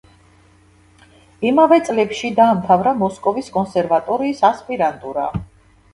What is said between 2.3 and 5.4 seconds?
დაამთავრა მოსკოვის კონსერვატორიის ასპირანტურა.